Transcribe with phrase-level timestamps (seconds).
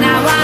[0.00, 0.43] now I'm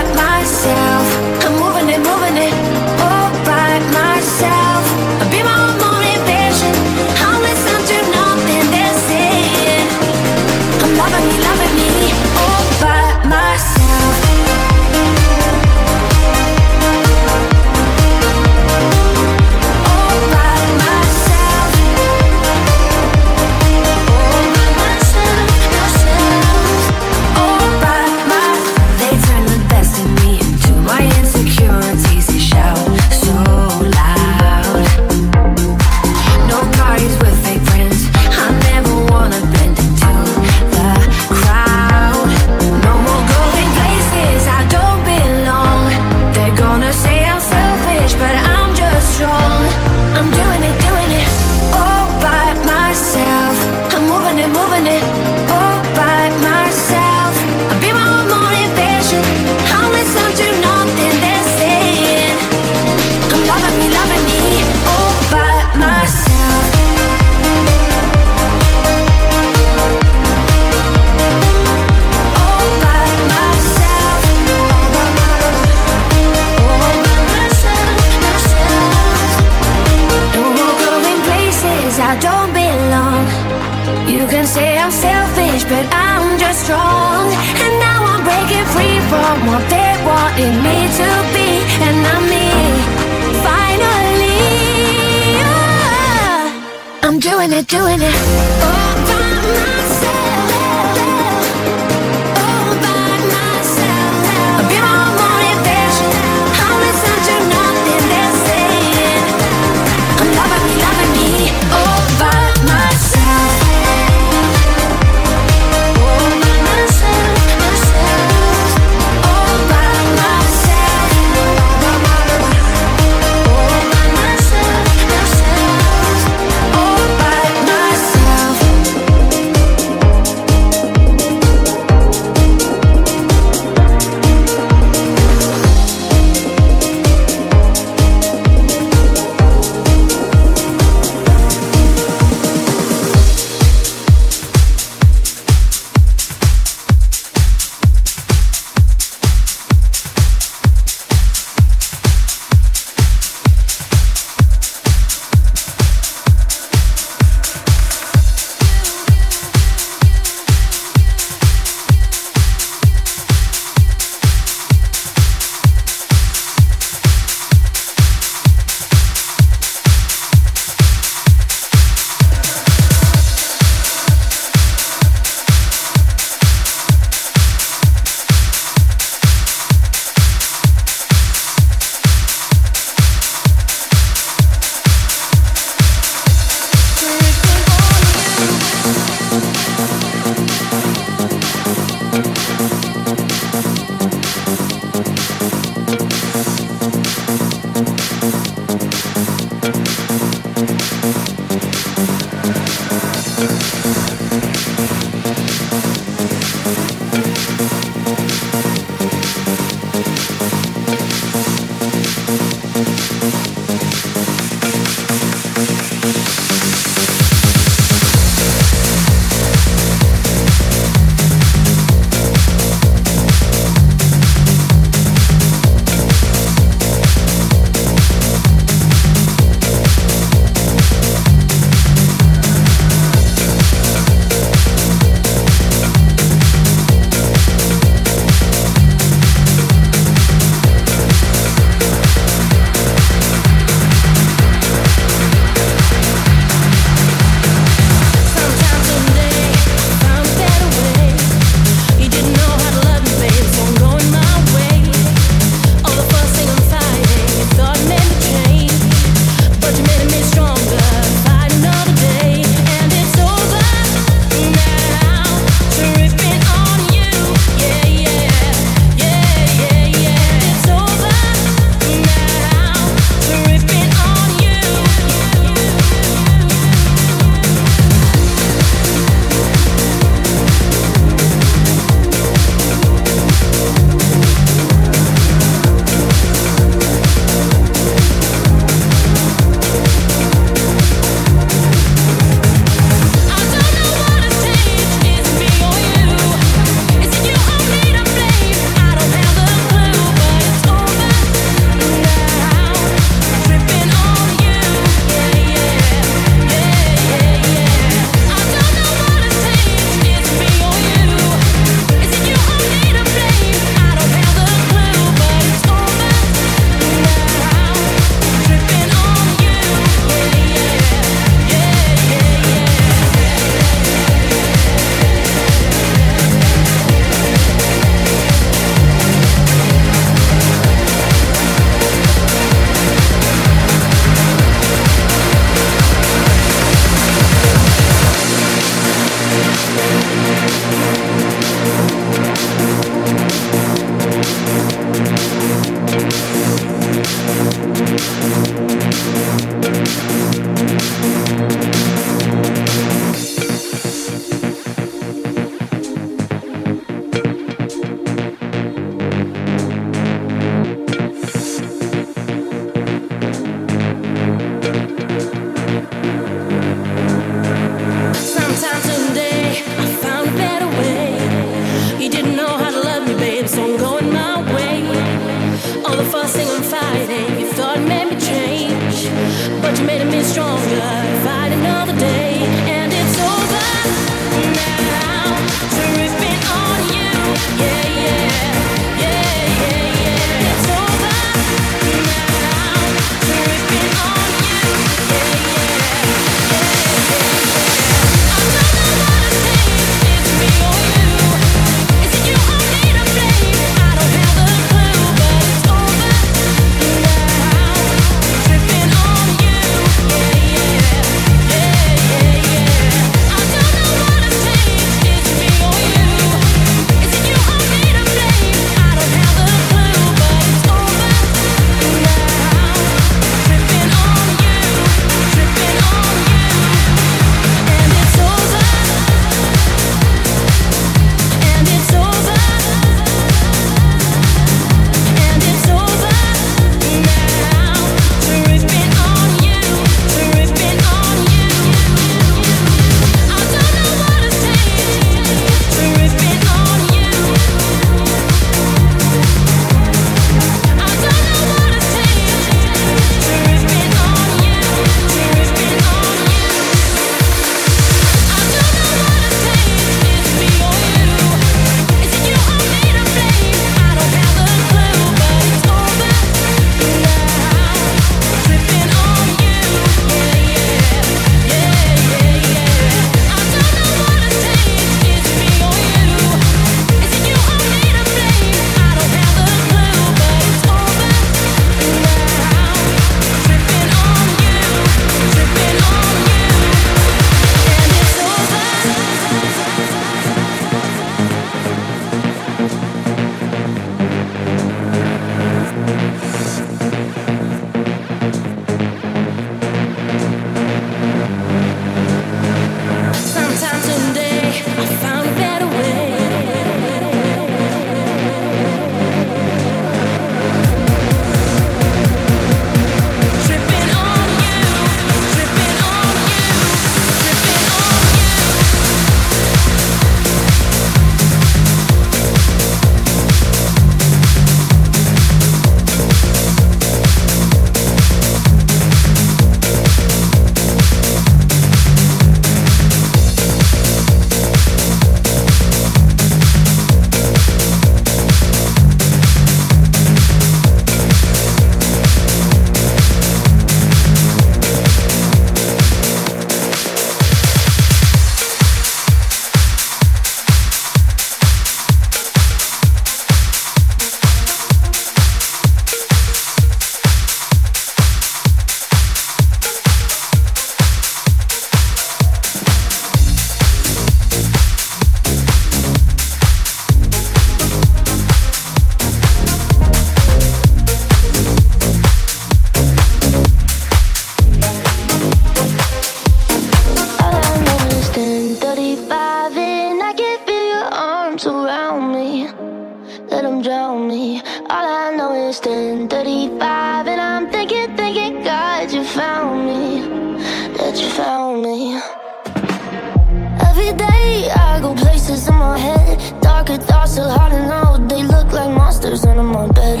[595.28, 598.06] go places in my head, darker thoughts so hard to know.
[598.08, 600.00] They look like monsters when I'm bed.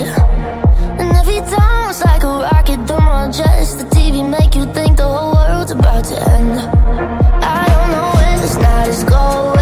[0.98, 3.78] And every time it's like a rocket through my chest.
[3.78, 6.60] The TV make you think the whole world's about to end.
[7.58, 9.57] I don't know where this night is going,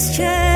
[0.00, 0.49] always change.